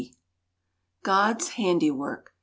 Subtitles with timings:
[1.03, 2.33] GOD'S HANDIWORK.